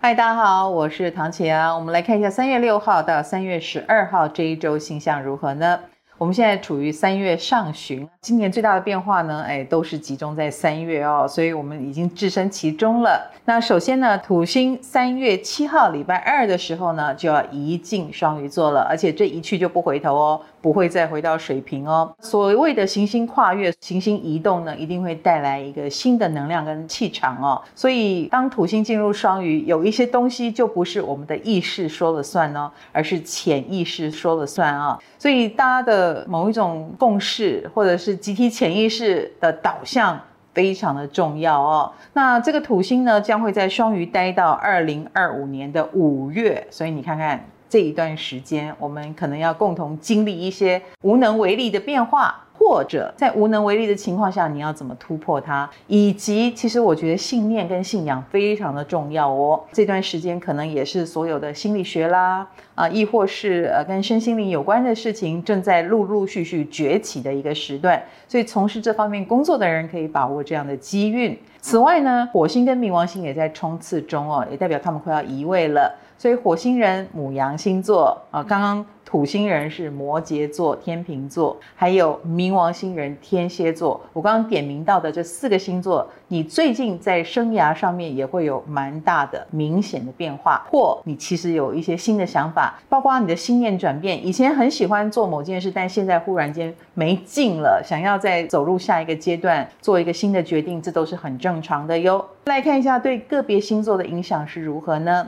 [0.00, 1.74] 嗨，大家好，我是唐綺阳。
[1.74, 5.80] 我们来看一下三月六号到三月十二号这一周星象如何呢？
[6.18, 13.28] 我们现在处于三月上旬，今年最大的变化呢，哎，都是集中在三月哦，所以我们已经置身其中了。
[13.44, 22.14] 那首先呢，土星三月七号礼拜二的时候呢，就要移进双鱼座了，而且这一去就不回头哦，不会再回到水平哦。
[22.20, 27.58] 所谓的行星跨越、行星移动呢，一定会带来一个新的能量跟气场哦。
[27.74, 34.98] 所以当土星进入双鱼，有一些东西就不是我们的意识说了算哦，而是潜意识说了算啊。
[35.18, 40.20] 所以大家的某一种共识，或者是集体潜意识的导向，
[40.52, 41.90] 非常的重要哦。
[42.12, 52.44] 那这个土星呢，将会在双鱼待到二零二五年的五月，所以你看看这一段时间，我们可能要共同经历一些无能为力的变化。
[52.60, 55.70] 或者在无能为力的情况下，你要怎么突破它？
[55.86, 59.62] 以及，其实我觉得信念跟信仰非常的重要哦。
[59.72, 62.44] 这段时间可能也是所有的心理学啦，
[62.74, 71.38] 啊，亦或是呃跟身心灵有关的事情正在陆陆续续崛起的一个时段，所以从事这方面工作的人可以把握这样的机运。
[71.60, 75.94] 此外呢，火星跟冥王星也在冲刺中哦，也代表他们快要移位了。
[76.18, 78.84] 所以火星人母羊星座啊，刚刚。
[79.08, 83.98] 土星人是摩羯座、天秤座，还有冥王星人天蝎座。
[84.12, 94.26] 我刚刚点名到的这四个星座，你最近在生涯上面也会有蛮大的、明显的变化，或你其实有一些新的想法，包括你的心念转变。
[94.26, 102.22] 以前很喜欢做某件事，但现在忽然间没劲了，想要再走入下一个阶段，做一个新的决定，这都是很正常的哟。
[102.44, 105.26] 来看一下对个别星座的影响是如何呢？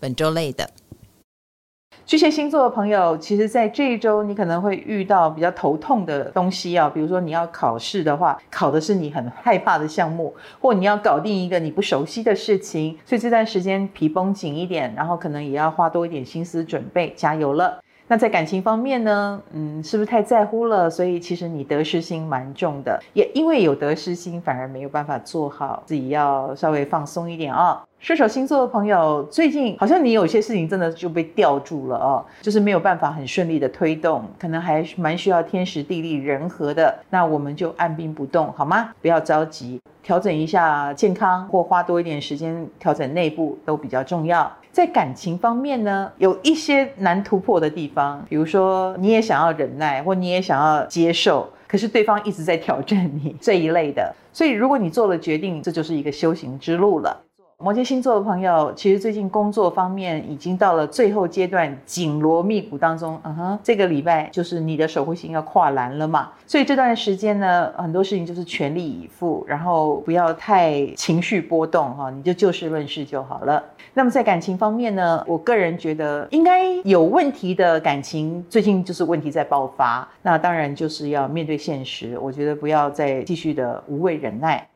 [0.00, 0.68] 本周类的。
[2.04, 17.80] 巨蟹星座的朋友，其实，在这一周，你可能会遇到比较头痛的东西啊，比如说你要考试的话，考的是你很害怕的项目，或你要搞定一个你不熟悉的事情，所以这段时间皮绷紧一点，然后可能也要花多一点心思准备，加油了。
[18.08, 20.88] 那在感情方面呢，嗯，是不是太在乎了？
[20.88, 27.80] 所以其实你得失心蛮重的，也因为有得失心，反而没有办法做好，自己要稍微放松一点啊、哦。
[27.98, 36.96] 射手星座的朋友，最近好像你有些事情真的就被吊住了哦，就是没有办法很顺利的推动，可能还蛮需要天时地利人和的。
[37.10, 38.90] 那我们就按兵不动，好吗？
[39.02, 44.52] 不要着急，调整一下健康，或花多一点时间调整内部都比较重要。
[44.70, 54.14] 在感情方面呢，有一些难突破的地方，比如说你也想要忍耐，或你也想要接受，可是对方一直在挑战你 这一类的。
[54.32, 57.24] 所以如果你做了决定，这就是一个修行之路了。
[57.58, 63.18] 摩羯星座的朋友，其实最近工作方面已经到了最后阶段，紧锣密鼓当中。
[63.24, 73.64] 嗯哼，这个礼拜就是你的守护星要跨栏了嘛，所以这段时间呢，很多事情就是全力以赴，然后不要太情绪波动哈，你就就事论事就好了。
[73.94, 84.68] 那么在感情方面呢，我个人觉得应该有问题的感情，最近就是问题在爆发，那当然就是要面对现实，我觉得不要再继续的无谓忍耐。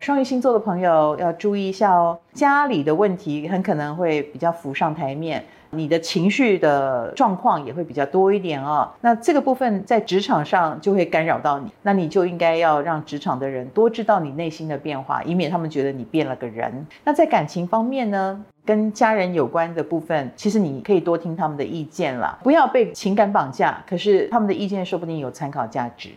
[0.00, 8.88] 双鱼星座的朋友要注意一下哦，家里的问题很可能会比较浮上台面，你的情绪的状况也会比较多一点哦。
[9.00, 16.86] 那这个部分在职场上就会干扰到你，那你就应该要让职场的人多知道你内心的变化，以免他们觉得你变了个人。
[17.04, 23.82] 那在感情方面呢，跟家人有关的部分，其实你可以多听他们的意见啦，不要被情感绑架。
[23.86, 26.10] 可是他们的意见说不定有参考价值。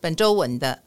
[0.00, 0.78] 本周稳的。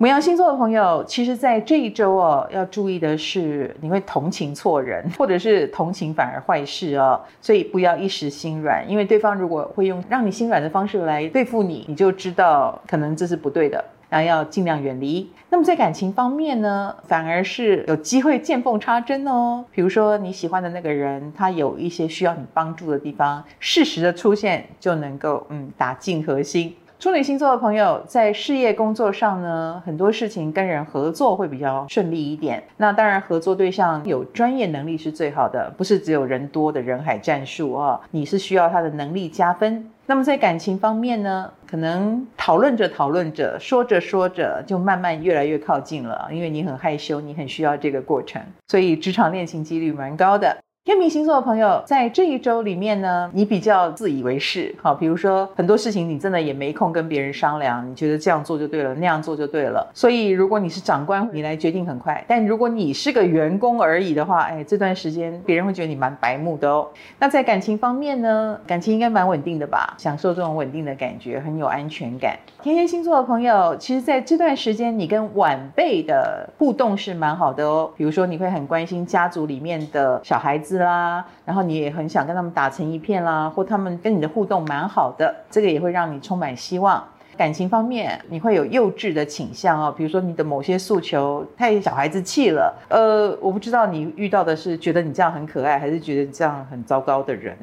[0.00, 15.28] 牡羊星座的朋友，其实，在这一周哦，要注意的是，你会同情错人， 或者是同情反而坏事哦，所以不要一时心软，因为对方如果会用让你心软的方式来对付你，你就知道可能这是不对的，然后要尽量远离。
[15.50, 26.76] 那么在感情方面呢，反而是有机会见缝插针哦，比如说你喜欢的那个人，他有一些需要你帮助的地方，适时的出现就能够嗯打进核心。
[27.00, 32.60] 处女星座的朋友在事业工作上呢，很多事情跟人合作会比较顺利一点。
[32.76, 38.00] 那当然，合作对象有专业能力是最好的，不是只有人多的人海战术啊。
[38.10, 39.88] 你是需要他的能力加分。
[40.06, 50.56] 那么在感情方面呢，可能讨论着讨论着，说着说着，就慢慢越来越靠近了，因为你很害羞，你很需要这个过程，所以职场恋情几率蛮高的。
[50.88, 59.86] 天秤星座的朋友，在这一周里面呢，你比较自以为是，好，比如说很多事情你真的也没空跟别人商量，你觉得这样做就对了，那样做就对了。
[59.92, 66.88] 所以如果你是长官，你来决定很快；但如果你是个员工而已的话，哎，这段时间别人会觉得你蛮白目的哦。
[67.18, 69.92] 那在感情方面呢，感情应该蛮稳定的吧？
[69.98, 72.34] 享受这种稳定的感觉，很有安全感。
[72.62, 77.90] 天蝎星座的朋友，其实在这段时间，你跟晚辈的互动是蛮好的哦。
[77.94, 80.77] 比如说，你会很关心家族里面的小孩子。
[80.78, 87.02] 啦，然后你也很想跟他们打成一片啦，或他们跟你的互动蛮好的，这个也会让你充满希望。
[87.36, 92.76] 感情方面，你会有幼稚的倾向哦，比如说你的某些诉求太小孩子气了。
[92.88, 97.56] 呃，我不知道你遇到的是觉得你这样很可爱，还是觉得你这样很糟糕的人。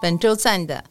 [0.00, 0.84] 本周赞的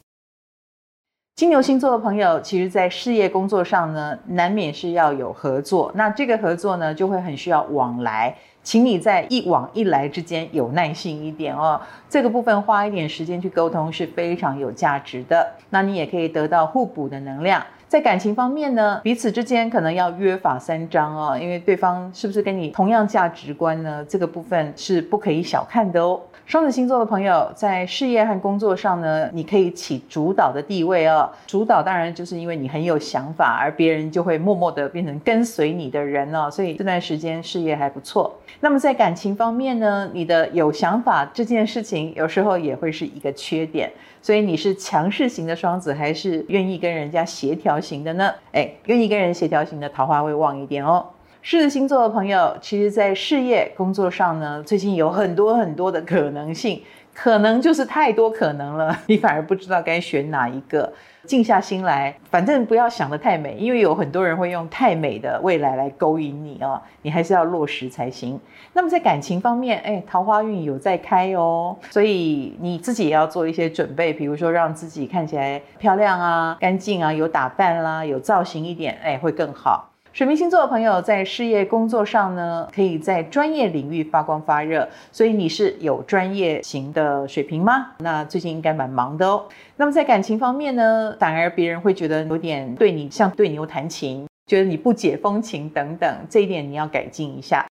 [1.36, 8.32] 金牛星座的朋友，其实在事业工作上呢，难免是要有合作，那这个合作呢，就会很需要往来。
[8.62, 15.52] 请你在一往一来之间有耐心一点哦，这个部分花一点时间去沟通是非常有价值的。
[15.70, 17.60] 那你也可以得到互补的能量。
[17.94, 24.04] 在感情方面呢，彼此之间可能要约法三章哦，因为对方是不是跟你同样价值观呢？
[24.08, 26.20] 这个部分是不可以小看的哦。
[26.44, 31.30] 双子星座的朋友在事业和工作上呢，你可以起主导的地位哦。
[31.46, 36.50] 主导当然就是因为你很有想法，而别人就会默默的变成跟随你的人哦。
[36.50, 38.36] 所以这段时间事业还不错。
[38.58, 43.88] 那么在感情方面呢，你的有想法这件事情有时候也会是一个缺点。
[44.24, 48.32] 所以你是强势型的双子，还是愿意跟人家协调型的呢？
[48.52, 51.04] 哎，愿意跟人协调型的桃花会旺一点哦。
[51.42, 56.80] 狮子星座的朋友，其实，在事业工作上呢，最近有很多很多的可能性，
[57.14, 60.92] 可能就是太多可能了， 你反而不知道该选哪一个。
[61.26, 68.38] 静下心来，反正不要想得太美，因为有很多人会用太美的未来来勾引你哦，你还是要落实才行。
[68.74, 79.93] 那么在感情方面，哎，桃花运有在开哦，所以你自己也要做一些准备，比如说让自己看起来漂亮啊、干净啊、有打扮啦、有造型一点，哎，会更好。
[80.14, 87.88] 水瓶星座的朋友在事业工作上呢，可以在专业领域发光发热，所以你是有专业型的水瓶吗？
[87.98, 89.44] 那最近应该蛮忙的哦。
[89.76, 97.66] 那么在感情方面呢，反而别人会觉得有点对你像对牛弹琴，觉得你不解风情等等，这一点你要改进一下。